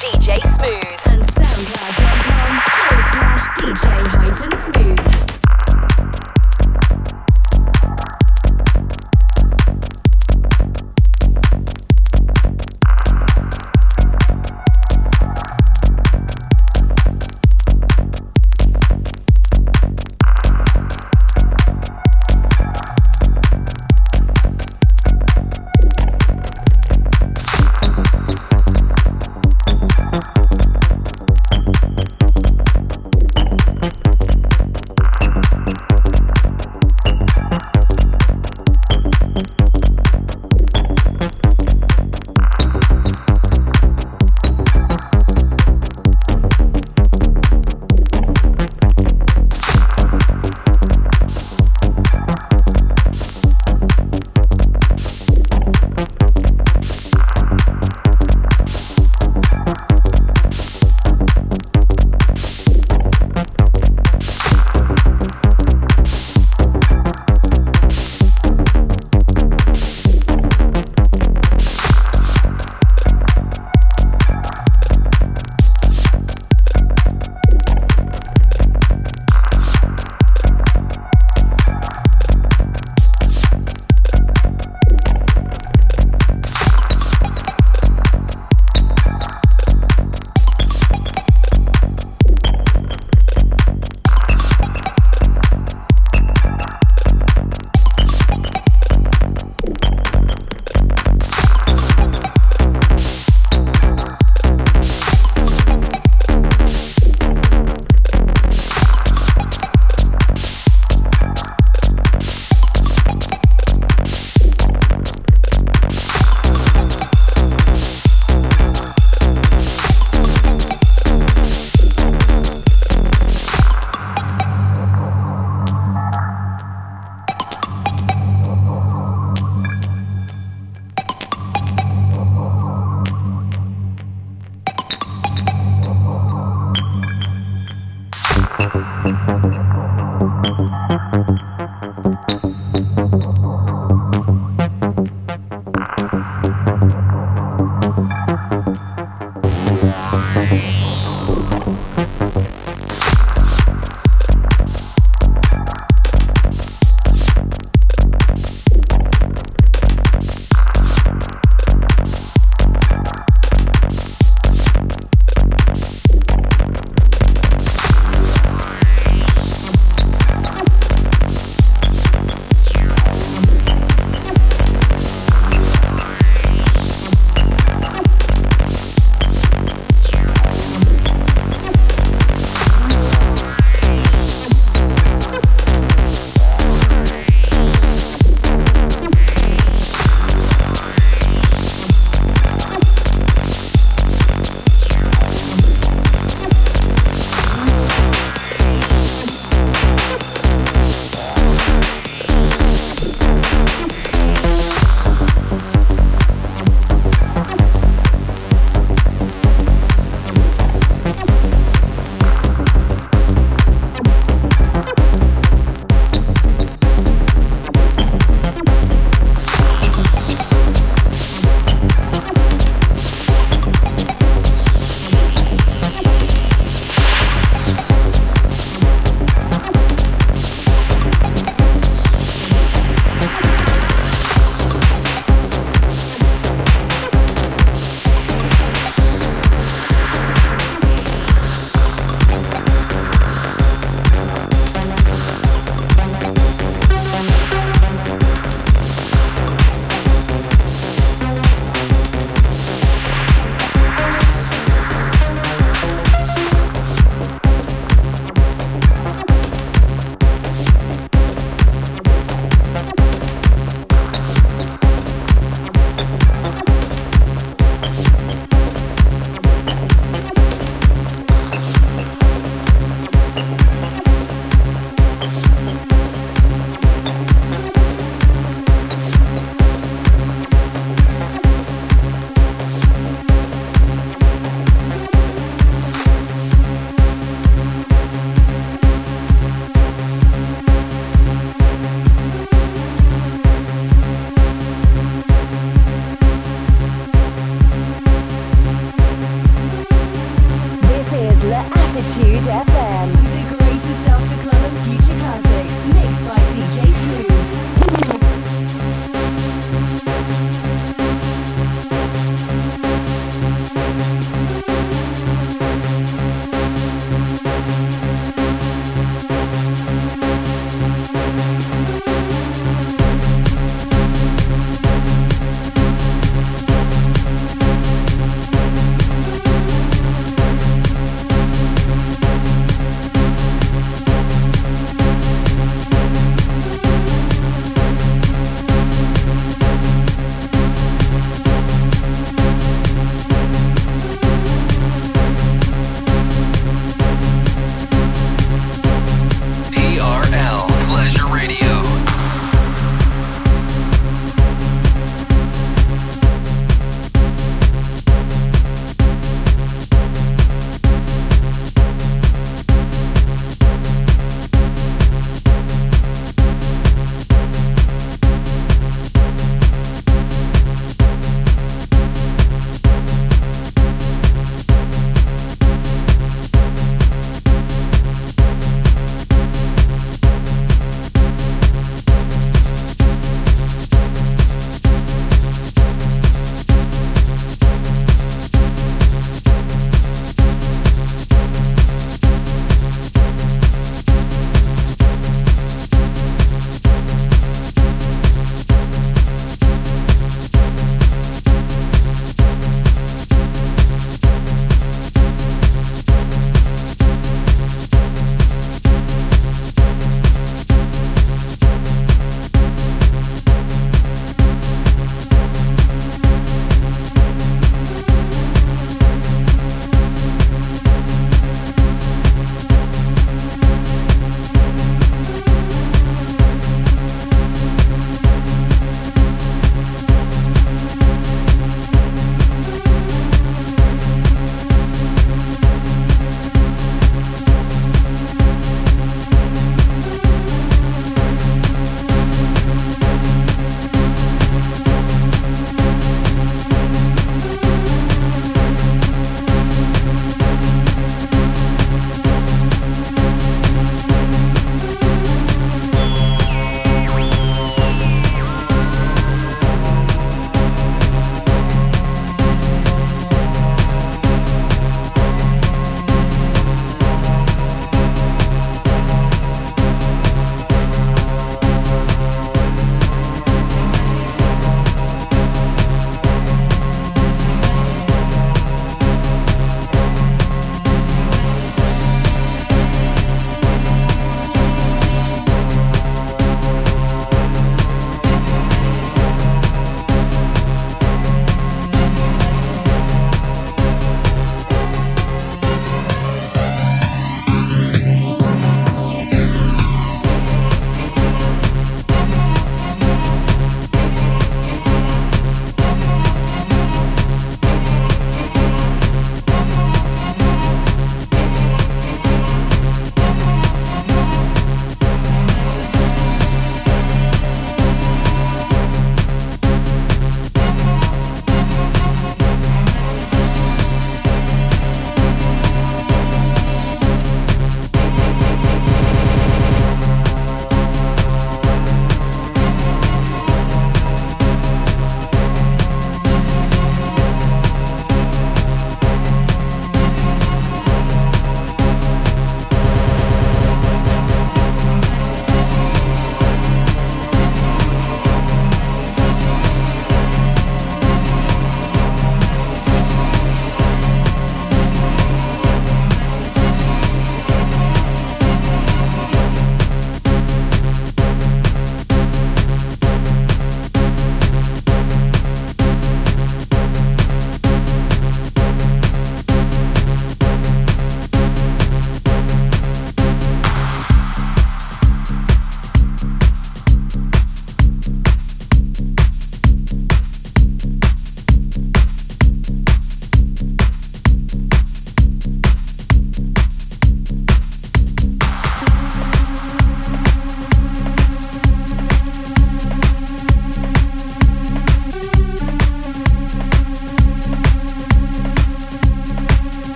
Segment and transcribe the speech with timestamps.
[0.00, 1.13] DJ Smooth.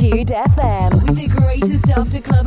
[0.00, 2.37] L'Attitude FM with the greatest after club